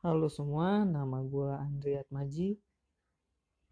Halo 0.00 0.32
semua, 0.32 0.80
nama 0.80 1.20
gue 1.20 1.52
Andriat 1.60 2.08
Maji 2.08 2.56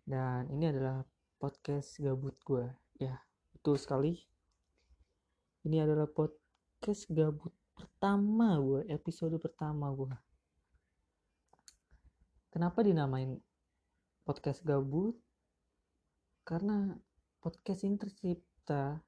dan 0.04 0.44
ini 0.52 0.68
adalah 0.68 1.00
podcast 1.40 1.96
gabut 2.04 2.36
gue. 2.44 2.68
Ya, 3.00 3.24
betul 3.56 3.80
sekali. 3.80 4.12
Ini 5.64 5.88
adalah 5.88 6.04
podcast 6.04 7.08
gabut 7.08 7.56
pertama 7.72 8.60
gue, 8.60 8.84
episode 8.92 9.40
pertama 9.40 9.88
gue. 9.88 10.12
Kenapa 12.52 12.84
dinamain 12.84 13.40
podcast 14.28 14.60
gabut? 14.68 15.16
Karena 16.44 16.92
podcast 17.40 17.88
ini 17.88 17.96
tercipta 17.96 19.00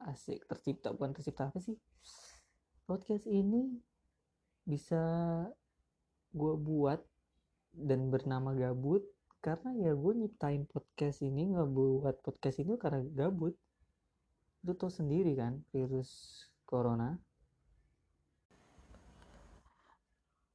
asik 0.00 0.48
tercipta 0.48 0.96
bukan 0.96 1.12
tercipta 1.12 1.52
apa 1.52 1.60
sih? 1.60 1.76
Podcast 2.88 3.28
ini 3.28 3.68
bisa 4.64 5.04
gue 6.32 6.54
buat 6.58 7.00
dan 7.72 8.10
bernama 8.12 8.52
gabut 8.56 9.04
karena 9.38 9.70
ya 9.78 9.92
gue 9.94 10.12
nyiptain 10.18 10.66
podcast 10.66 11.22
ini 11.22 11.54
nggak 11.54 11.70
buat 11.70 12.16
podcast 12.26 12.58
ini 12.58 12.74
karena 12.74 13.06
gabut. 13.14 13.54
Itu 14.60 14.74
tau 14.74 14.90
sendiri 14.90 15.38
kan 15.38 15.62
virus 15.70 16.42
corona? 16.66 17.14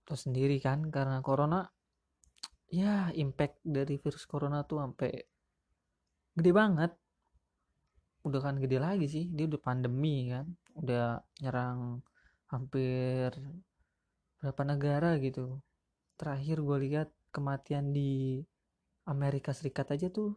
Tau 0.03 0.17
sendiri 0.19 0.59
kan 0.59 0.91
karena 0.91 1.23
corona 1.23 1.63
ya 2.67 3.07
impact 3.15 3.63
dari 3.63 3.95
virus 3.95 4.27
corona 4.27 4.67
tuh 4.67 4.83
sampai 4.83 5.11
gede 6.35 6.51
banget. 6.51 6.91
Udah 8.27 8.39
kan 8.43 8.59
gede 8.59 8.77
lagi 8.83 9.07
sih 9.07 9.25
dia 9.31 9.47
udah 9.47 9.61
pandemi 9.63 10.27
kan 10.27 10.45
udah 10.75 11.23
nyerang 11.39 12.03
hampir 12.51 13.31
berapa 14.43 14.67
negara 14.67 15.15
gitu. 15.23 15.63
Terakhir 16.19 16.59
gue 16.59 16.77
lihat 16.83 17.07
kematian 17.31 17.95
di 17.95 18.43
Amerika 19.07 19.55
Serikat 19.55 19.95
aja 19.95 20.11
tuh 20.11 20.35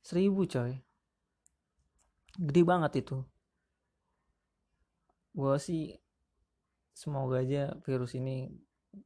seribu 0.00 0.48
coy. 0.48 0.80
Gede 2.40 2.62
banget 2.64 3.04
itu. 3.04 3.20
Gue 5.36 5.60
sih 5.60 5.92
semoga 6.96 7.44
aja 7.44 7.76
virus 7.84 8.16
ini 8.16 8.48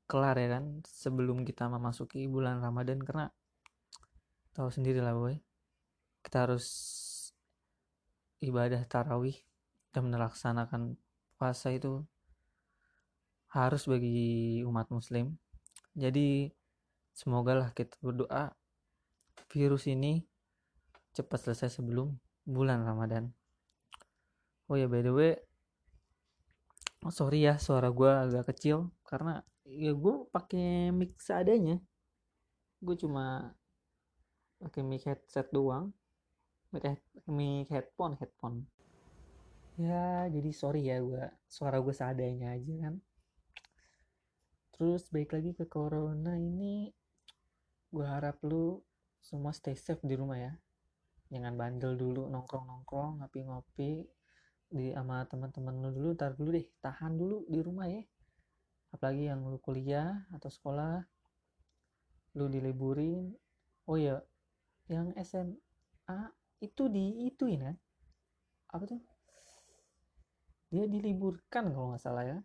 kelar 0.07 0.39
ya 0.39 0.55
kan 0.55 0.87
sebelum 0.87 1.43
kita 1.43 1.67
memasuki 1.67 2.31
bulan 2.31 2.63
Ramadan 2.63 3.03
karena 3.03 3.27
tahu 4.55 4.71
sendiri 4.71 5.03
lah 5.03 5.19
boy. 5.19 5.35
Kita 6.23 6.47
harus 6.47 6.67
ibadah 8.39 8.87
tarawih 8.87 9.35
dan 9.91 10.07
melaksanakan 10.15 10.95
puasa 11.35 11.75
itu 11.75 12.07
harus 13.51 13.83
bagi 13.91 14.63
umat 14.63 14.87
muslim. 14.95 15.35
Jadi 15.99 16.47
semoga 17.11 17.59
lah 17.59 17.69
kita 17.75 17.99
berdoa 17.99 18.55
virus 19.51 19.91
ini 19.91 20.23
cepat 21.11 21.51
selesai 21.51 21.83
sebelum 21.83 22.15
bulan 22.47 22.87
Ramadan. 22.87 23.35
Oh 24.71 24.79
ya 24.79 24.87
by 24.87 25.03
the 25.03 25.11
way 25.11 25.35
oh, 27.03 27.11
sorry 27.11 27.43
ya 27.43 27.59
suara 27.59 27.91
gue 27.91 28.07
agak 28.07 28.55
kecil 28.55 28.95
karena 29.03 29.43
ya 29.67 29.91
gue 29.91 30.15
pakai 30.31 30.95
mic 30.95 31.19
seadanya. 31.19 31.83
Gue 32.79 32.95
cuma 32.95 33.51
pakai 34.63 34.87
mic 34.87 35.03
headset 35.03 35.51
doang. 35.51 35.91
Mic, 36.71 36.87
mic 37.27 37.67
headphone 37.67 38.15
headphone. 38.15 38.63
Ya 39.75 40.31
jadi 40.31 40.55
sorry 40.55 40.87
ya 40.87 41.03
gue 41.03 41.27
suara 41.51 41.83
gue 41.83 41.91
seadanya 41.91 42.55
aja 42.55 42.75
kan 42.79 43.03
terus 44.81 45.13
baik 45.13 45.37
lagi 45.37 45.53
ke 45.53 45.69
corona 45.69 46.41
ini 46.41 46.89
gue 47.93 48.01
harap 48.01 48.41
lu 48.49 48.81
semua 49.21 49.53
stay 49.53 49.77
safe 49.77 50.01
di 50.01 50.17
rumah 50.17 50.41
ya. 50.41 50.57
Jangan 51.29 51.53
bandel 51.53 52.01
dulu 52.01 52.33
nongkrong 52.33 52.65
nongkrong 52.65 53.21
ngopi 53.21 53.45
ngopi 53.45 54.09
di 54.73 54.89
sama 54.97 55.29
teman-teman 55.29 55.85
lu 55.85 55.93
dulu 55.93 56.11
tar 56.17 56.33
dulu 56.33 56.57
deh 56.57 56.65
tahan 56.81 57.13
dulu 57.13 57.45
di 57.45 57.61
rumah 57.61 57.93
ya. 57.93 58.01
Apalagi 58.97 59.29
yang 59.29 59.45
lu 59.45 59.61
kuliah 59.61 60.25
atau 60.33 60.49
sekolah 60.49 61.05
lu 62.41 62.49
diliburin. 62.49 63.37
Oh 63.85 64.01
ya 64.01 64.17
yang 64.89 65.13
SMA 65.21 66.19
itu 66.65 66.89
di 66.89 67.29
itu 67.29 67.53
ya 67.53 67.77
apa 68.73 68.85
tuh? 68.89 69.05
Dia 70.73 70.89
diliburkan 70.89 71.69
kalau 71.69 71.93
nggak 71.93 72.01
salah 72.01 72.25
ya 72.25 72.41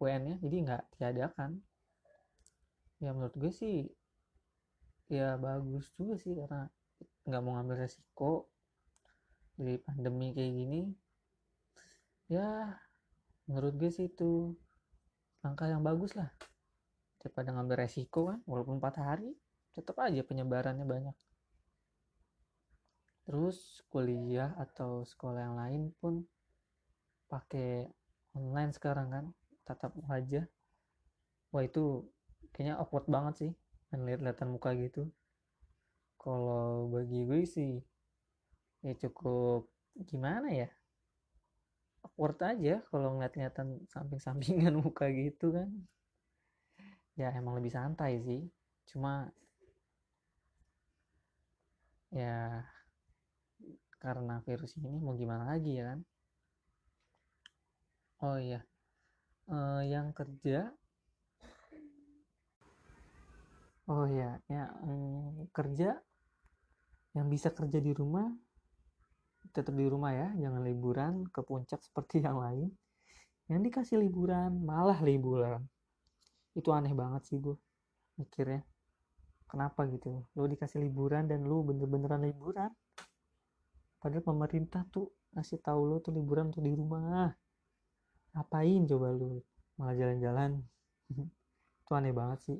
UN-nya 0.00 0.40
jadi 0.40 0.56
nggak 0.64 0.84
diadakan. 0.96 1.60
Ya 3.04 3.12
menurut 3.12 3.36
gue 3.36 3.52
sih 3.52 3.84
ya 5.12 5.36
bagus 5.36 5.92
juga 6.00 6.16
sih 6.16 6.32
karena 6.32 6.70
nggak 7.28 7.42
mau 7.44 7.60
ngambil 7.60 7.84
resiko 7.84 8.48
dari 9.60 9.76
pandemi 9.76 10.32
kayak 10.32 10.52
gini. 10.56 10.82
Ya 12.32 12.80
menurut 13.44 13.76
gue 13.76 13.90
sih 13.92 14.08
itu 14.08 14.56
langkah 15.44 15.68
yang 15.68 15.84
bagus 15.84 16.16
lah. 16.16 16.32
Daripada 17.20 17.52
ngambil 17.52 17.84
resiko 17.84 18.32
kan 18.32 18.40
walaupun 18.48 18.80
4 18.80 18.96
hari 18.96 19.36
tetap 19.76 20.00
aja 20.00 20.24
penyebarannya 20.24 20.88
banyak. 20.88 21.16
Terus 23.28 23.84
kuliah 23.92 24.56
atau 24.56 25.04
sekolah 25.04 25.40
yang 25.44 25.56
lain 25.60 25.82
pun 26.00 26.24
pakai 27.28 27.86
online 28.34 28.72
sekarang 28.74 29.08
kan 29.12 29.26
tatap 29.70 29.94
wajah 30.10 30.50
wah 31.54 31.62
itu 31.66 32.06
kayaknya 32.50 32.74
awkward 32.78 33.06
banget 33.06 33.34
sih 33.46 33.52
ngeliat-lihatan 33.90 34.48
muka 34.54 34.70
gitu. 34.78 35.10
Kalau 36.20 36.90
bagi 36.94 37.26
gue 37.26 37.42
sih 37.42 37.72
ya 38.86 38.94
cukup 38.94 39.66
gimana 40.06 40.48
ya? 40.50 40.68
Awkward 42.06 42.38
aja 42.42 42.82
kalau 42.90 43.18
ngeliat-ngeliatan 43.18 43.86
samping-sampingan 43.90 44.74
muka 44.82 45.10
gitu 45.10 45.50
kan. 45.50 45.68
Ya 47.18 47.34
emang 47.34 47.58
lebih 47.58 47.74
santai 47.74 48.22
sih. 48.22 48.46
Cuma 48.86 49.30
ya 52.10 52.66
karena 54.00 54.42
virus 54.46 54.74
ini 54.78 54.98
mau 55.02 55.14
gimana 55.18 55.50
lagi 55.50 55.78
ya 55.78 55.94
kan? 55.94 56.00
Oh 58.20 58.36
iya 58.36 58.69
uh, 59.50 59.82
yang 59.84 60.14
kerja. 60.14 60.70
Oh 63.90 64.06
ya 64.06 64.38
ya 64.46 64.70
um, 64.86 65.50
kerja. 65.50 65.98
Yang 67.10 67.26
bisa 67.26 67.48
kerja 67.50 67.78
di 67.82 67.90
rumah 67.90 68.30
tetap 69.50 69.74
di 69.74 69.82
rumah 69.82 70.14
ya 70.14 70.30
jangan 70.38 70.62
liburan 70.62 71.26
ke 71.26 71.42
puncak 71.42 71.82
seperti 71.86 72.22
yang 72.22 72.38
lain. 72.38 72.70
Yang 73.50 73.60
dikasih 73.66 73.96
liburan 73.98 74.62
malah 74.62 75.02
liburan. 75.02 75.66
Itu 76.54 76.70
aneh 76.70 76.94
banget 76.94 77.26
sih 77.26 77.42
gue 77.42 77.58
mikirnya. 78.14 78.62
Kenapa 79.50 79.82
gitu? 79.90 80.22
Lo 80.38 80.46
dikasih 80.46 80.78
liburan 80.78 81.26
dan 81.26 81.42
lo 81.42 81.66
bener-beneran 81.66 82.22
liburan? 82.22 82.70
Padahal 83.98 84.22
pemerintah 84.22 84.86
tuh 84.86 85.10
ngasih 85.34 85.58
tahu 85.58 85.90
lo 85.90 85.98
tuh 85.98 86.14
liburan 86.14 86.54
tuh 86.54 86.62
di 86.62 86.70
rumah 86.70 87.34
ngapain 88.34 88.82
coba 88.86 89.08
lu? 89.14 89.42
Malah 89.78 89.94
jalan-jalan. 89.96 90.50
Itu 91.82 91.92
aneh 91.96 92.14
banget 92.14 92.38
sih. 92.46 92.58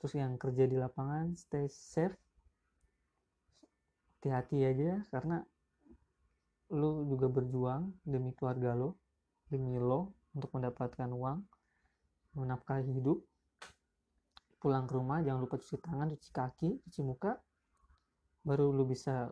Terus 0.00 0.12
yang 0.16 0.40
kerja 0.40 0.64
di 0.64 0.76
lapangan 0.80 1.36
stay 1.36 1.68
safe. 1.68 2.16
Hati-hati 4.20 4.58
aja 4.68 5.00
karena 5.08 5.40
lu 6.70 7.02
juga 7.08 7.26
berjuang 7.26 7.90
demi 8.06 8.30
keluarga 8.36 8.78
lo 8.78 8.94
demi 9.50 9.74
lo 9.80 10.14
untuk 10.36 10.54
mendapatkan 10.54 11.08
uang 11.10 11.42
menafkahi 12.36 12.86
hidup. 12.94 13.18
Pulang 14.60 14.84
ke 14.84 14.92
rumah 14.92 15.24
jangan 15.24 15.40
lupa 15.48 15.56
cuci 15.56 15.80
tangan 15.80 16.12
cuci 16.12 16.30
kaki 16.30 16.70
cuci 16.84 17.00
muka 17.00 17.40
baru 18.44 18.72
lu 18.72 18.84
bisa 18.88 19.28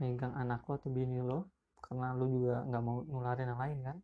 megang 0.00 0.32
anak 0.36 0.64
lo 0.68 0.76
atau 0.76 0.88
bini 0.92 1.20
lo 1.20 1.48
karena 1.80 2.12
lu 2.12 2.28
juga 2.28 2.64
nggak 2.64 2.82
mau 2.84 3.04
nularin 3.04 3.50
yang 3.50 3.60
lain 3.60 3.78
kan 3.84 3.96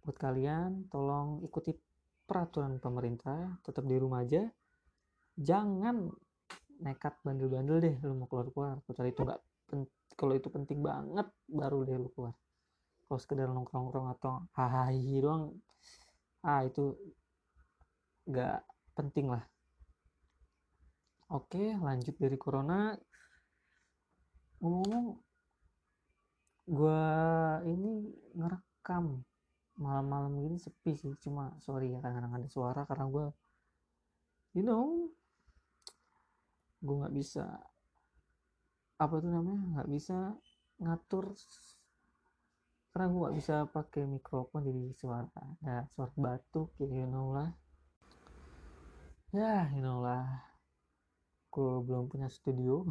buat 0.00 0.16
kalian 0.16 0.88
tolong 0.88 1.44
ikuti 1.44 1.76
peraturan 2.24 2.78
pemerintah 2.78 3.60
tetap 3.66 3.84
di 3.84 3.96
rumah 4.00 4.24
aja. 4.24 4.46
Jangan 5.36 6.08
nekat 6.80 7.20
bandel-bandel 7.20 7.78
deh 7.82 7.96
lu 8.06 8.16
mau 8.16 8.28
keluar-keluar. 8.30 8.80
Kecuali 8.88 9.10
itu 9.12 9.20
nggak 9.26 9.40
kalau 10.16 10.34
itu 10.36 10.48
penting 10.52 10.80
banget 10.84 11.28
baru 11.48 11.84
deh 11.84 11.96
lu 12.00 12.08
keluar. 12.14 12.34
Kalau 13.08 13.18
sekedar 13.20 13.50
nongkrong-nongkrong 13.50 14.08
atau 14.16 14.46
hahaha 14.54 14.94
doang 15.20 15.52
ah 16.40 16.64
itu 16.64 16.96
nggak 18.30 18.64
penting 18.96 19.28
lah. 19.28 19.44
Oke 21.30 21.76
lanjut 21.76 22.16
dari 22.16 22.36
corona. 22.40 22.94
Ngomong-ngomong 24.60 25.06
gue 26.70 27.02
ini 27.66 27.92
ngerekam 28.38 29.18
malam-malam 29.80 30.36
gini 30.44 30.56
sepi 30.60 30.92
sih. 30.94 31.16
Cuma 31.24 31.56
sorry 31.64 31.96
ya 31.96 32.04
kadang-kadang 32.04 32.44
ada 32.44 32.48
suara 32.52 32.82
karena 32.84 33.08
gue 33.08 33.26
you 34.54 34.66
know 34.66 35.06
gue 36.82 36.94
nggak 36.96 37.14
bisa 37.14 37.44
apa 39.00 39.14
tuh 39.22 39.30
namanya 39.30 39.62
nggak 39.78 39.90
bisa 39.92 40.34
ngatur 40.80 41.32
karena 42.90 43.06
gue 43.06 43.20
nggak 43.22 43.36
bisa 43.38 43.54
pakai 43.70 44.02
mikrofon 44.04 44.66
jadi 44.66 44.82
suara 44.98 45.30
ada 45.62 45.86
suara 45.94 46.10
batuk 46.18 46.74
ya 46.82 46.90
you 46.90 47.06
know 47.06 47.30
lah. 47.30 47.54
Ya 49.30 49.70
you 49.70 49.78
know 49.78 50.02
lah. 50.02 50.26
Gue 51.54 51.78
belum 51.86 52.10
punya 52.10 52.26
studio 52.26 52.82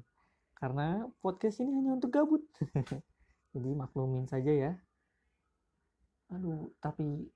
karena 0.58 1.06
podcast 1.22 1.62
ini 1.62 1.70
hanya 1.70 1.94
untuk 1.94 2.10
gabut. 2.10 2.42
Jadi 3.54 3.70
maklumin 3.78 4.26
saja 4.26 4.50
ya 4.50 4.72
aduh 6.32 6.72
tapi 6.80 7.28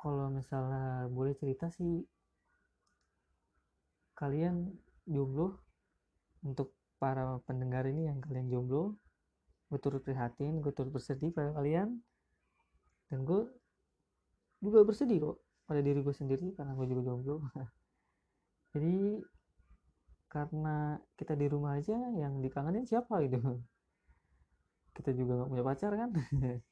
kalau 0.00 0.30
misalnya 0.30 1.10
boleh 1.10 1.34
cerita 1.36 1.68
sih 1.72 2.04
kalian 4.14 4.70
jomblo 5.08 5.58
untuk 6.44 6.76
para 7.00 7.40
pendengar 7.48 7.88
ini 7.88 8.06
yang 8.12 8.20
kalian 8.20 8.48
jomblo 8.52 8.94
gue 9.72 9.78
turut 9.80 10.02
prihatin 10.04 10.60
gue 10.60 10.72
turut 10.74 10.92
bersedih 10.92 11.32
pada 11.32 11.56
kalian 11.56 12.00
dan 13.10 13.26
gue 13.26 13.42
juga 14.60 14.84
bersedih 14.84 15.18
kok 15.18 15.36
pada 15.64 15.80
diri 15.86 16.02
gue 16.02 16.14
sendiri 16.14 16.50
karena 16.54 16.74
gue 16.74 16.86
juga 16.90 17.02
jomblo. 17.06 17.36
Jadi 18.74 19.22
karena 20.30 20.94
kita 21.18 21.34
di 21.34 21.46
rumah 21.50 21.78
aja 21.78 21.94
yang 22.14 22.38
dikangenin 22.38 22.86
siapa 22.86 23.18
gitu? 23.26 23.38
Kita 24.94 25.10
juga 25.14 25.42
gak 25.42 25.50
punya 25.50 25.64
pacar 25.64 25.92
kan 25.96 26.10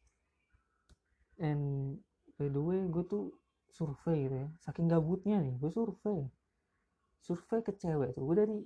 and 1.39 1.97
by 2.39 2.47
the 2.51 2.63
way 2.63 2.83
gue 2.87 3.05
tuh 3.07 3.35
survei 3.73 4.27
gitu 4.27 4.37
ya. 4.43 4.49
Saking 4.63 4.91
gabutnya 4.91 5.39
nih 5.43 5.55
gue 5.59 5.71
survei. 5.71 6.27
Survei 7.23 7.61
ke 7.63 7.73
cewek 7.75 8.15
tuh. 8.15 8.23
Gue 8.27 8.37
dari 8.37 8.59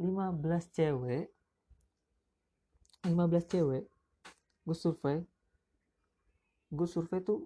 15 0.00 0.76
cewek 0.76 1.30
15 3.04 3.52
cewek 3.52 3.84
gue 4.64 4.76
survei. 4.76 5.20
Gue 6.72 6.88
survei 6.88 7.20
tuh 7.20 7.44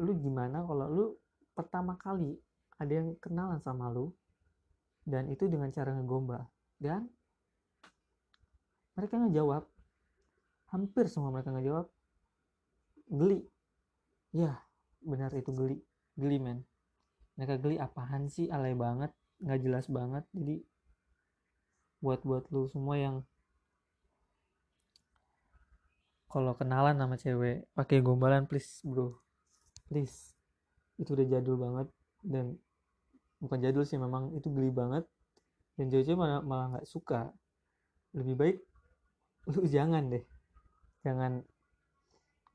lu 0.00 0.12
gimana 0.16 0.64
kalau 0.64 0.86
lu 0.88 1.06
pertama 1.52 1.96
kali 1.96 2.36
ada 2.76 2.92
yang 2.92 3.16
kenalan 3.20 3.60
sama 3.60 3.88
lu 3.88 4.12
dan 5.04 5.28
itu 5.28 5.44
dengan 5.48 5.68
cara 5.68 5.92
ngegombal. 5.92 6.48
Dan 6.80 7.08
mereka 8.96 9.20
ngejawab. 9.20 9.64
Hampir 10.72 11.06
semua 11.06 11.30
mereka 11.30 11.52
ngejawab. 11.52 11.86
Geli 13.06 13.44
ya 14.36 14.52
benar 15.00 15.32
itu 15.32 15.48
geli. 15.56 15.80
Geli 16.20 16.36
men. 16.36 16.60
Mereka 17.40 17.56
geli 17.64 17.80
apaan 17.80 18.28
sih? 18.28 18.52
Alay 18.52 18.76
banget. 18.76 19.12
Nggak 19.40 19.60
jelas 19.64 19.86
banget. 19.88 20.24
Jadi 20.36 20.60
buat 22.04 22.20
buat 22.28 22.44
lu 22.52 22.68
semua 22.68 23.00
yang 23.00 23.16
kalau 26.28 26.52
kenalan 26.52 27.00
sama 27.00 27.16
cewek 27.16 27.64
pakai 27.72 28.04
gombalan 28.04 28.44
please 28.44 28.84
bro. 28.84 29.16
Please. 29.88 30.36
Itu 31.00 31.16
udah 31.16 31.26
jadul 31.28 31.56
banget. 31.56 31.88
Dan 32.20 32.60
bukan 33.40 33.58
jadul 33.64 33.88
sih 33.88 33.96
memang 33.96 34.36
itu 34.36 34.52
geli 34.52 34.68
banget. 34.68 35.08
Dan 35.80 35.88
cewek 35.88 36.12
malah 36.12 36.44
malah 36.44 36.66
nggak 36.76 36.88
suka. 36.88 37.32
Lebih 38.12 38.36
baik 38.36 38.56
lu 39.46 39.64
jangan 39.76 40.12
deh. 40.12 40.24
Jangan 41.06 41.40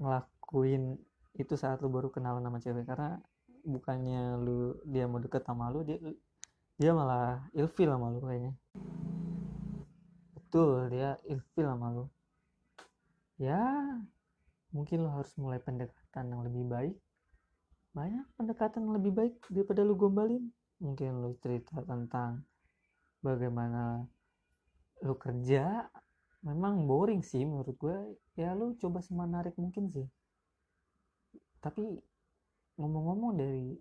ngelakuin 0.01 0.99
itu 1.39 1.53
saat 1.55 1.79
lu 1.79 1.87
baru 1.87 2.11
kenalan 2.11 2.43
sama 2.43 2.59
cewek 2.59 2.83
karena 2.83 3.19
bukannya 3.63 4.41
lu 4.41 4.75
dia 4.83 5.05
mau 5.07 5.21
deket 5.21 5.45
sama 5.45 5.71
lu 5.71 5.85
dia 5.85 5.97
dia 6.81 6.91
malah 6.97 7.45
ilfil 7.53 7.93
sama 7.93 8.09
lu 8.09 8.19
kayaknya. 8.25 8.53
Betul 10.33 10.89
dia 10.91 11.15
ilfil 11.29 11.67
sama 11.69 11.87
lu. 11.93 12.05
Ya 13.37 13.61
mungkin 14.73 15.05
lu 15.05 15.09
harus 15.13 15.31
mulai 15.37 15.61
pendekatan 15.61 16.33
yang 16.33 16.41
lebih 16.43 16.65
baik. 16.67 16.97
Banyak 17.93 18.25
pendekatan 18.35 18.87
yang 18.87 18.95
lebih 18.97 19.13
baik 19.13 19.33
daripada 19.47 19.85
lu 19.85 19.93
gombalin. 19.93 20.49
Mungkin 20.81 21.21
lu 21.21 21.37
cerita 21.39 21.79
tentang 21.85 22.43
bagaimana 23.21 24.03
lu 25.05 25.13
kerja. 25.15 25.85
Memang 26.41 26.89
boring 26.89 27.21
sih 27.21 27.45
menurut 27.45 27.77
gue 27.77 27.97
ya 28.33 28.57
lu 28.57 28.73
coba 28.81 29.05
semenarik 29.05 29.53
mungkin 29.61 29.93
sih 29.93 30.09
tapi 31.61 32.01
ngomong-ngomong 32.75 33.37
dari 33.37 33.77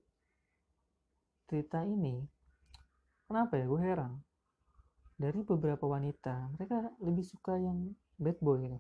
cerita 1.48 1.82
ini 1.82 2.22
kenapa 3.26 3.58
ya? 3.58 3.64
Gue 3.66 3.80
heran. 3.82 4.20
Dari 5.20 5.40
beberapa 5.44 5.84
wanita 5.84 6.54
mereka 6.56 6.92
lebih 7.00 7.24
suka 7.24 7.56
yang 7.56 7.92
bad 8.16 8.38
boy 8.40 8.60
gitu. 8.62 8.78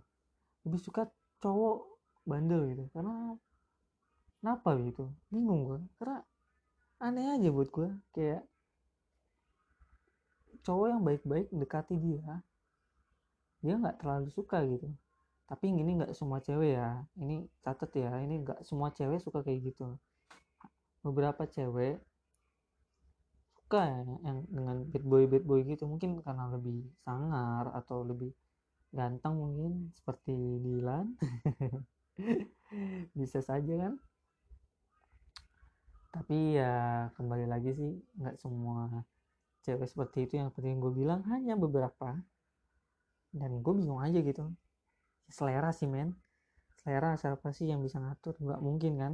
Lebih 0.68 0.80
suka 0.80 1.02
cowok 1.40 1.84
bandel 2.28 2.68
gitu. 2.76 2.84
Karena 2.92 3.34
kenapa 4.40 4.76
gitu? 4.78 5.08
Bingung 5.32 5.66
gue 5.66 5.80
karena 5.98 6.20
aneh 7.00 7.32
aja 7.32 7.48
buat 7.48 7.72
gue 7.72 7.88
kayak 8.12 8.44
cowok 10.60 10.86
yang 10.92 11.02
baik-baik 11.02 11.48
dekati 11.48 11.96
dia 11.96 12.44
dia 13.64 13.74
nggak 13.76 14.00
terlalu 14.00 14.28
suka 14.32 14.60
gitu 14.68 14.88
tapi 15.50 15.66
ini 15.66 15.98
nggak 15.98 16.14
semua 16.14 16.38
cewek 16.38 16.78
ya. 16.78 17.02
Ini 17.18 17.42
catet 17.66 17.90
ya 17.98 18.22
ini 18.22 18.46
nggak 18.46 18.62
semua 18.62 18.94
cewek 18.94 19.18
suka 19.18 19.42
kayak 19.42 19.74
gitu. 19.74 19.98
Beberapa 21.02 21.42
cewek 21.50 21.98
suka 23.58 23.82
ya 23.82 24.00
yang 24.30 24.46
dengan 24.46 24.86
bad 24.86 25.02
boy 25.02 25.26
bad 25.26 25.42
boy 25.42 25.66
gitu. 25.66 25.90
Mungkin 25.90 26.22
karena 26.22 26.46
lebih 26.54 26.86
sangar 27.02 27.66
atau 27.74 28.06
lebih 28.06 28.30
ganteng 28.94 29.34
mungkin 29.42 29.90
seperti 29.98 30.38
Dilan. 30.62 31.18
Bisa 33.18 33.42
saja 33.42 33.74
kan? 33.74 33.98
Tapi 36.14 36.62
ya 36.62 37.10
kembali 37.18 37.50
lagi 37.50 37.74
sih 37.74 37.90
nggak 38.22 38.38
semua 38.38 39.02
cewek 39.66 39.90
seperti 39.90 40.30
itu. 40.30 40.38
Yang 40.38 40.62
yang 40.62 40.78
gue 40.78 40.94
bilang 40.94 41.26
hanya 41.26 41.58
beberapa. 41.58 42.22
Dan 43.34 43.66
gue 43.66 43.74
bingung 43.74 43.98
aja 43.98 44.22
gitu 44.22 44.46
selera 45.30 45.70
sih 45.70 45.86
men. 45.86 46.12
Selera 46.82 47.14
siapa 47.14 47.54
sih 47.54 47.70
yang 47.70 47.80
bisa 47.80 48.02
ngatur? 48.02 48.34
Nggak 48.42 48.60
mungkin 48.60 48.92
kan? 48.98 49.12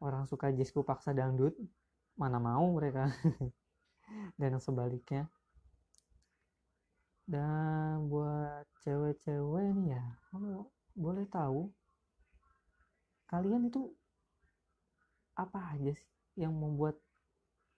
Orang 0.00 0.24
suka 0.24 0.48
jazzku 0.50 0.80
paksa 0.80 1.12
dangdut 1.12 1.52
mana 2.16 2.40
mau 2.40 2.64
mereka. 2.72 3.08
Dan 4.40 4.58
sebaliknya. 4.58 5.28
Dan 7.30 8.10
buat 8.10 8.66
cewek-cewek 8.82 9.70
nih 9.78 9.94
ya 9.94 10.04
kalau 10.34 10.66
boleh 10.98 11.22
tahu 11.30 11.70
kalian 13.30 13.70
itu 13.70 13.86
apa 15.38 15.78
aja 15.78 15.94
sih 15.94 16.10
yang 16.34 16.50
membuat 16.50 16.98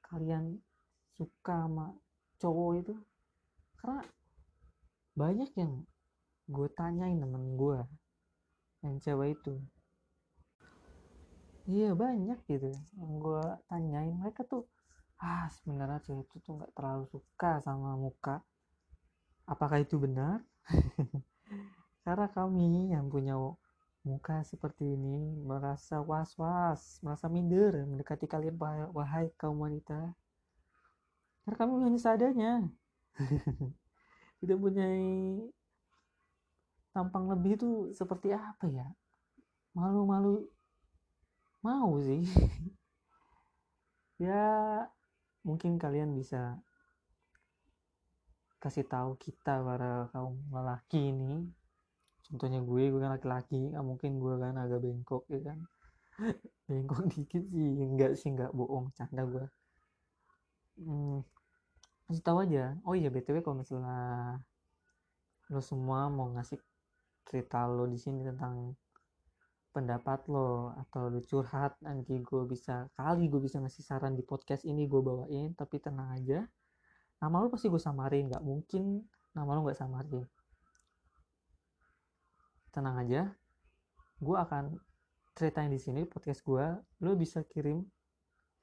kalian 0.01 0.57
suka 1.13 1.69
sama 1.69 1.93
cowok 2.41 2.71
itu? 2.81 2.95
Karena 3.77 4.01
banyak 5.13 5.51
yang 5.61 5.85
gue 6.49 6.69
tanyain 6.75 7.19
temen 7.19 7.55
gue 7.55 7.79
yang 8.83 8.97
cewek 8.99 9.39
itu 9.39 9.55
iya 11.71 11.95
banyak 11.95 12.39
gitu 12.51 12.75
yang 12.99 13.13
gue 13.23 13.43
tanyain 13.71 14.15
mereka 14.19 14.43
tuh 14.43 14.67
ah 15.23 15.47
sebenarnya 15.61 16.03
cewek 16.03 16.27
itu 16.27 16.37
tuh 16.43 16.59
nggak 16.59 16.73
terlalu 16.75 17.07
suka 17.07 17.63
sama 17.63 17.95
muka 17.95 18.43
apakah 19.47 19.79
itu 19.79 19.99
benar 19.99 20.43
karena 22.05 22.27
kami 22.31 22.91
yang 22.91 23.07
punya 23.07 23.39
muka 24.03 24.43
seperti 24.43 24.99
ini 24.99 25.39
merasa 25.47 26.03
was-was, 26.03 26.99
merasa 27.07 27.31
minder 27.31 27.87
mendekati 27.87 28.27
kalian 28.27 28.59
wahai 28.91 29.31
kaum 29.39 29.63
wanita. 29.63 30.11
Karena 31.47 31.57
kami 31.59 31.73
hanya 31.87 31.99
seadanya. 32.03 32.53
Tidak 34.43 34.59
punya 34.59 34.87
tampang 36.93 37.29
lebih 37.33 37.57
itu 37.57 37.71
seperti 37.97 38.37
apa 38.37 38.69
ya? 38.69 38.87
Malu-malu 39.73 40.45
mau 41.65 41.97
sih. 42.05 42.23
ya 44.23 44.45
mungkin 45.43 45.75
kalian 45.81 46.15
bisa 46.15 46.63
kasih 48.63 48.87
tahu 48.87 49.19
kita 49.19 49.59
para 49.59 50.07
kaum 50.15 50.39
lelaki 50.55 51.11
ini 51.11 51.51
contohnya 52.31 52.63
gue 52.63 52.83
gue 52.95 53.01
kan 53.03 53.19
laki-laki 53.19 53.75
nggak 53.75 53.83
mungkin 53.83 54.23
gue 54.23 54.35
kan 54.39 54.55
agak 54.55 54.79
bengkok 54.87 55.27
ya 55.27 55.43
kan 55.43 55.59
bengkok 56.71 57.03
dikit 57.11 57.43
sih 57.51 57.71
enggak 57.83 58.15
sih 58.15 58.31
enggak 58.31 58.55
bohong 58.55 58.95
canda 58.95 59.27
gue 59.27 59.45
hmm, 60.79 61.27
kasih 62.07 62.23
tahu 62.23 62.47
aja 62.47 62.79
oh 62.87 62.95
iya 62.95 63.11
btw 63.11 63.43
kalau 63.43 63.59
misalnya 63.59 64.39
lo 65.51 65.59
semua 65.59 66.07
mau 66.07 66.31
ngasih 66.31 66.63
cerita 67.33 67.65
lo 67.65 67.89
di 67.89 67.97
sini 67.97 68.21
tentang 68.21 68.77
pendapat 69.73 70.29
lo 70.29 70.77
atau 70.77 71.09
lo 71.09 71.25
curhat 71.25 71.81
nanti 71.81 72.21
gue 72.21 72.45
bisa 72.45 72.93
kali 72.93 73.33
gue 73.33 73.41
bisa 73.41 73.57
ngasih 73.57 73.81
saran 73.81 74.13
di 74.13 74.21
podcast 74.21 74.69
ini 74.69 74.85
gue 74.85 75.01
bawain 75.01 75.57
tapi 75.57 75.81
tenang 75.81 76.13
aja. 76.13 76.45
Nama 77.25 77.41
lo 77.41 77.49
pasti 77.49 77.73
gue 77.73 77.81
samarin 77.81 78.29
nggak 78.29 78.45
mungkin 78.45 79.01
nama 79.33 79.49
lo 79.57 79.65
nggak 79.65 79.81
samarin. 79.81 80.29
Tenang 82.69 83.01
aja 83.01 83.33
gue 84.21 84.37
akan 84.37 84.77
ceritain 85.33 85.73
di 85.73 85.81
sini 85.81 86.05
podcast 86.05 86.45
gue 86.45 86.69
lo 87.01 87.17
bisa 87.17 87.41
kirim 87.49 87.81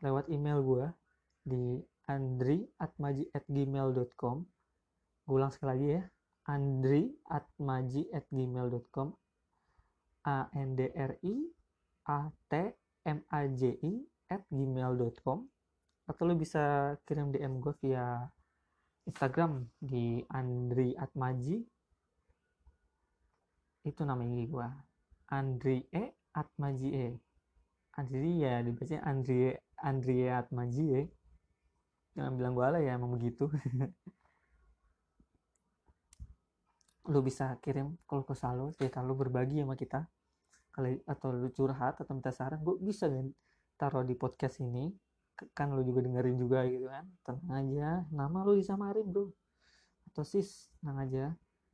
lewat 0.06 0.30
email 0.30 0.62
gue 0.62 0.86
di 1.42 1.82
andri@maji@gmail.com 2.06 4.38
gue 5.26 5.34
ulang 5.34 5.50
sekali 5.50 5.70
lagi 5.74 5.98
ya 5.98 6.06
andri@maji@gmail.com 6.50 9.08
a 10.26 10.50
n 10.58 10.74
d 10.74 10.90
r 10.90 11.14
i 11.22 11.36
a 12.10 12.34
t 12.50 12.74
m 13.06 13.22
a 13.30 13.46
j 13.54 13.78
i 13.86 14.02
at 14.34 14.42
gmail.com 14.50 15.46
atau 16.10 16.24
lo 16.26 16.34
bisa 16.34 16.98
kirim 17.06 17.30
DM 17.30 17.62
gue 17.62 17.70
via 17.86 18.26
Instagram 19.06 19.70
di 19.78 20.26
Andri 20.34 20.98
Atmaji 20.98 21.62
itu 23.86 24.02
nama 24.06 24.22
IG 24.26 24.50
gue 24.50 24.70
Andri 25.30 25.86
E 25.94 26.14
Atmaji 26.34 26.90
E. 26.94 27.08
Andri 27.98 28.42
ya 28.42 28.62
dibaca 28.66 28.98
Andri 29.06 29.54
Andri 29.82 30.30
Atmaji 30.30 30.86
E. 30.98 31.04
Jangan 32.18 32.34
bilang 32.38 32.54
gue 32.58 32.68
lah 32.70 32.82
ya 32.82 32.98
emang 32.98 33.14
begitu 33.14 33.50
lu 37.08 37.24
bisa 37.24 37.56
kirim 37.64 37.96
kalau 38.04 38.28
ke 38.28 38.36
lo 38.52 38.76
cerita 38.76 39.00
lu 39.00 39.16
berbagi 39.16 39.64
sama 39.64 39.80
kita. 39.80 40.04
Kali 40.70 41.00
atau 41.08 41.32
lu 41.32 41.50
curhat 41.56 41.98
atau 42.04 42.12
minta 42.12 42.36
saran 42.36 42.60
gue 42.60 42.76
bisa 42.84 43.08
kan 43.08 43.32
taruh 43.80 44.04
di 44.04 44.20
podcast 44.20 44.60
ini. 44.60 44.92
Kan 45.56 45.72
lu 45.72 45.88
juga 45.88 46.04
dengerin 46.04 46.36
juga 46.36 46.68
gitu 46.68 46.92
kan? 46.92 47.08
Tenang 47.24 47.64
aja. 47.64 47.90
Nama 48.12 48.38
lu 48.44 48.60
disamarin 48.60 49.08
bro. 49.08 49.32
Atau 50.12 50.28
sis 50.28 50.68
tenang 50.80 51.00
aja. 51.00 51.26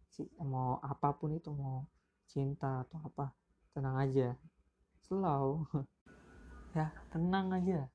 Si 0.06 0.30
mau 0.38 0.78
apa 0.86 1.12
pun 1.18 1.34
itu 1.34 1.50
mau 1.50 1.90
cinta 2.30 2.86
atau 2.86 3.02
apa 3.02 3.34
tenang 3.74 3.98
aja. 3.98 4.38
Slow 5.10 5.66
ya 6.78 6.94
tenang 7.10 7.50
aja. 7.52 7.90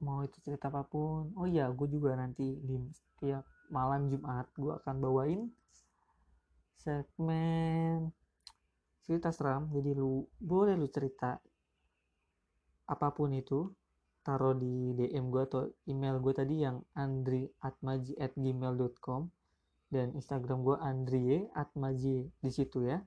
Mau 0.00 0.24
itu 0.24 0.40
cerita 0.40 0.72
apa 0.72 0.82
pun. 0.88 1.30
Oh 1.36 1.44
iya 1.44 1.68
gue 1.68 1.86
juga 1.86 2.16
nanti 2.16 2.56
di 2.64 2.80
setiap 2.90 3.44
malam 3.70 4.10
Jumat 4.10 4.48
gue 4.56 4.72
akan 4.74 4.96
bawain 5.00 5.48
segmen 6.80 8.10
cerita 9.04 9.30
seram 9.30 9.68
jadi 9.70 9.92
lu 9.92 10.24
boleh 10.40 10.74
lu 10.74 10.88
cerita 10.88 11.36
apa 12.84 13.08
pun 13.12 13.32
itu 13.32 13.72
taruh 14.24 14.56
di 14.56 14.96
DM 14.96 15.28
gue 15.28 15.42
atau 15.44 15.68
email 15.84 16.16
gue 16.16 16.32
tadi 16.32 16.64
yang 16.64 16.80
andri 16.96 17.44
at 17.60 17.76
dan 19.92 20.10
Instagram 20.16 20.64
gue 20.64 20.76
andrie 20.80 21.46
atmaji 21.52 22.26
di 22.40 22.50
situ 22.50 22.88
ya. 22.88 22.98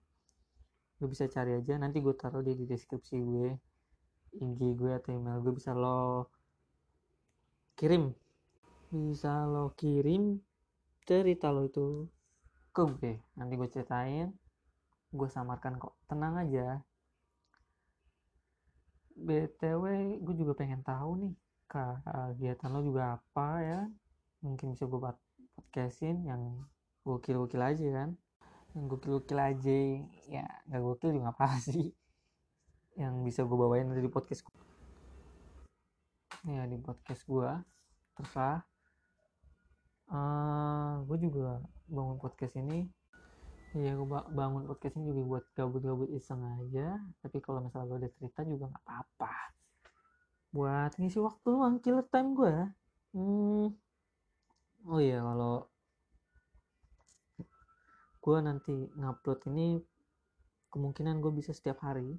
Lu 1.02 1.10
bisa 1.10 1.26
cari 1.28 1.58
aja 1.58 1.76
nanti 1.82 2.00
gue 2.00 2.14
taruh 2.14 2.46
di, 2.46 2.54
di 2.54 2.70
deskripsi 2.70 3.18
gue 3.18 3.50
IG 4.38 4.62
gue 4.78 4.92
atau 4.94 5.12
email 5.12 5.42
gue 5.42 5.54
bisa 5.58 5.74
lo 5.74 6.30
kirim. 7.76 8.14
Bisa 8.94 9.44
lo 9.50 9.74
kirim 9.74 10.38
cerita 11.04 11.50
lo 11.50 11.66
itu 11.66 12.06
ke 12.78 12.86
gue 12.86 13.14
nanti 13.34 13.58
gue 13.58 13.66
ceritain 13.74 14.30
gue 15.10 15.30
samarkan 15.32 15.82
kok. 15.82 15.98
Tenang 16.06 16.38
aja. 16.38 16.84
Btw 19.18 19.84
gue 20.22 20.36
juga 20.38 20.54
pengen 20.54 20.86
tahu 20.86 21.26
nih 21.26 21.34
kegiatan 21.66 22.70
lo 22.70 22.86
juga 22.86 23.18
apa 23.18 23.48
ya? 23.66 23.82
Mungkin 24.46 24.78
bisa 24.78 24.86
gue 24.86 25.00
podcastin 25.02 26.22
yang 26.22 26.62
gokil-gokil 27.02 27.66
aja 27.66 27.88
kan? 27.90 28.10
Yang 28.78 28.84
gokil-gokil 28.94 29.40
aja 29.42 29.78
ya 30.30 30.46
nggak 30.70 30.82
gokil 30.86 31.18
juga 31.18 31.34
apa 31.34 31.58
sih. 31.58 31.90
Yang 32.94 33.14
bisa 33.26 33.42
gue 33.42 33.58
bawain 33.58 33.90
di 33.90 34.12
podcast 34.12 34.46
gue 34.46 34.56
ya 36.48 36.64
di 36.64 36.80
podcast 36.80 37.28
gue 37.28 37.52
terserah 38.16 38.64
uh, 40.12 41.04
gue 41.08 41.18
juga 41.28 41.60
bangun 41.88 42.18
podcast 42.20 42.60
ini. 42.60 42.88
Ya 43.76 43.94
gue 43.94 44.08
bangun 44.10 44.66
podcast 44.66 44.96
ini 44.98 45.12
juga 45.12 45.22
buat 45.28 45.46
gabut-gabut 45.54 46.10
iseng 46.16 46.42
aja. 46.60 46.98
Tapi 47.24 47.38
kalau 47.44 47.64
misalnya 47.64 47.88
gue 47.92 48.00
ada 48.08 48.12
cerita 48.16 48.42
juga 48.48 48.72
nggak 48.72 48.84
apa-apa. 48.88 49.34
Buat 50.56 50.92
ngisi 50.98 51.20
waktu 51.20 51.48
luang 51.52 51.84
killer 51.84 52.08
time 52.08 52.32
gue 52.34 52.56
hmm. 53.12 53.68
oh 54.88 55.02
iya 55.04 55.20
kalau 55.20 55.68
gue 58.24 58.38
nanti 58.44 58.76
ngupload 58.96 59.40
ini 59.52 59.80
kemungkinan 60.72 61.20
gue 61.24 61.32
bisa 61.36 61.52
setiap 61.52 61.84
hari. 61.84 62.16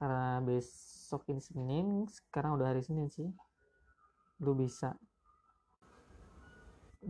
Karena 0.00 0.40
besok 0.40 1.28
ini 1.28 1.42
Senin 1.44 1.86
sekarang 2.08 2.56
udah 2.56 2.72
hari 2.72 2.80
Senin 2.80 3.12
sih. 3.12 3.28
Lu 4.40 4.56
bisa 4.56 4.96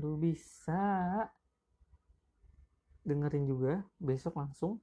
lu 0.00 0.16
bisa 0.16 1.28
dengerin 3.04 3.44
juga 3.44 3.84
besok 4.00 4.40
langsung. 4.40 4.80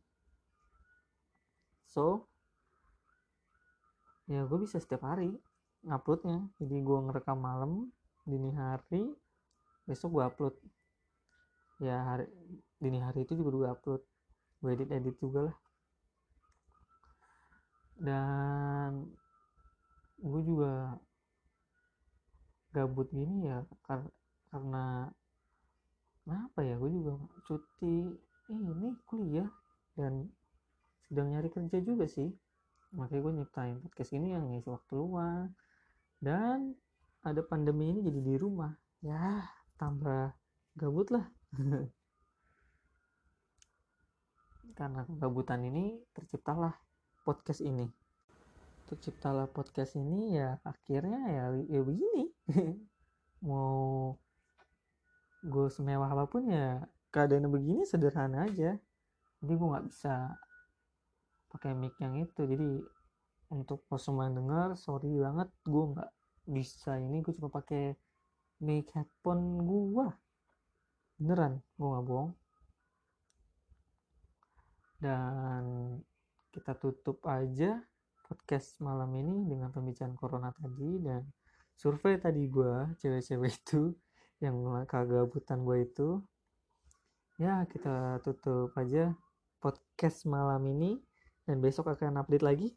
So 1.90 2.30
ya 4.30 4.46
gue 4.46 4.60
bisa 4.62 4.78
setiap 4.78 5.10
hari 5.10 5.34
nguploadnya. 5.82 6.46
Jadi 6.62 6.76
gue 6.86 6.98
ngerekam 7.10 7.42
malam 7.42 7.90
dini 8.30 8.54
hari 8.54 9.10
besok 9.90 10.22
gue 10.22 10.24
upload. 10.30 10.56
Ya 11.82 11.98
hari 12.06 12.30
dini 12.78 13.02
hari 13.02 13.26
itu 13.26 13.34
juga 13.34 13.50
gue 13.50 13.68
upload. 13.74 14.02
Gue 14.62 14.70
edit 14.78 14.90
edit 14.94 15.16
juga 15.18 15.50
lah. 15.50 15.58
Dan 17.98 19.10
gue 20.22 20.42
juga 20.46 21.02
gabut 22.74 23.10
gini 23.10 23.50
ya 23.50 23.66
karena 23.86 24.10
karena 24.52 25.12
apa 26.28 26.60
ya 26.60 26.76
gue 26.76 26.92
juga 26.92 27.16
cuti 27.48 28.12
ini 28.52 28.92
kuliah 29.08 29.48
dan 29.96 30.28
sedang 31.08 31.32
nyari 31.32 31.48
kerja 31.48 31.80
juga 31.80 32.04
sih. 32.08 32.28
Makanya 32.96 33.22
gue 33.24 33.34
nyiptain 33.40 33.78
podcast 33.80 34.12
ini 34.16 34.36
yang 34.36 34.52
ngisi 34.52 34.68
waktu 34.68 34.94
luang. 34.96 35.56
Dan 36.20 36.76
ada 37.24 37.42
pandemi 37.44 37.96
ini 37.96 38.04
jadi 38.04 38.20
di 38.20 38.36
rumah. 38.36 38.76
Ya 39.00 39.48
tambah 39.80 40.36
gabut 40.76 41.08
lah. 41.12 41.26
Karena 44.78 45.08
kegabutan 45.08 45.64
ini 45.64 46.04
terciptalah 46.12 46.76
podcast 47.24 47.64
ini. 47.64 47.88
Terciptalah 48.88 49.48
podcast 49.52 49.96
ini 50.00 50.38
ya 50.38 50.60
akhirnya 50.64 51.22
ya 51.28 51.44
ya 51.68 51.82
begini. 51.84 52.32
Mau 53.48 54.16
gue 55.48 55.68
semewah 55.72 56.12
apa 56.12 56.26
pun 56.28 56.44
ya 56.52 56.84
keadaan 57.10 57.48
begini 57.48 57.88
sederhana 57.88 58.46
aja. 58.46 58.76
Jadi 59.40 59.54
gue 59.56 59.68
nggak 59.72 59.88
bisa 59.88 60.36
pakai 61.48 61.72
mic 61.74 61.96
yang 62.04 62.20
itu. 62.20 62.42
Jadi 62.44 62.68
untuk 63.48 63.88
pas 63.88 63.98
semua 64.04 64.28
yang 64.28 64.44
dengar 64.44 64.76
sorry 64.76 65.16
banget 65.16 65.50
gue 65.64 65.84
nggak 65.96 66.12
bisa 66.52 67.00
ini. 67.00 67.24
Gue 67.24 67.34
cuma 67.40 67.50
pakai 67.50 67.96
mic 68.62 68.92
headphone 68.92 69.64
gue 69.64 70.08
beneran 71.18 71.64
gue 71.80 71.88
nggak 71.88 72.06
bohong. 72.06 72.32
Dan 74.98 75.64
kita 76.52 76.74
tutup 76.76 77.22
aja 77.30 77.78
podcast 78.28 78.84
malam 78.84 79.14
ini 79.16 79.48
dengan 79.48 79.72
pembicaraan 79.72 80.18
corona 80.20 80.52
tadi 80.52 81.00
dan 81.00 81.24
survei 81.78 82.20
tadi 82.20 82.44
gue 82.52 82.98
cewek-cewek 83.00 83.54
itu 83.64 83.96
yang 84.38 84.86
kagabutan 84.86 85.66
gue 85.66 85.86
itu 85.86 86.22
ya 87.38 87.66
kita 87.70 88.22
tutup 88.26 88.74
aja 88.78 89.14
podcast 89.62 90.26
malam 90.30 90.62
ini. 90.70 91.02
Dan 91.48 91.64
besok 91.64 91.88
akan 91.88 92.20
update 92.20 92.44
lagi. 92.44 92.70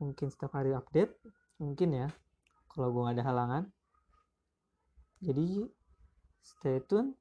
Mungkin 0.00 0.32
setiap 0.32 0.56
hari 0.56 0.72
update 0.72 1.12
mungkin 1.60 1.92
ya 1.92 2.08
kalau 2.72 2.88
gue 2.88 3.04
gak 3.04 3.20
ada 3.20 3.26
halangan. 3.28 3.64
Jadi 5.20 5.68
stay 6.40 6.80
tune 6.88 7.12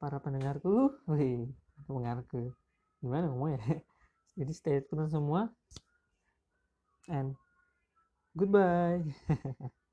para 0.00 0.16
pendengarku. 0.16 0.96
Wih 1.04 1.52
pendengarku. 1.84 2.56
Gimana 3.04 3.28
ngomongnya 3.28 3.84
jadi 4.38 4.52
stay 4.56 4.78
tune 4.80 5.12
semua. 5.12 5.52
And 7.12 7.36
goodbye 8.32 9.04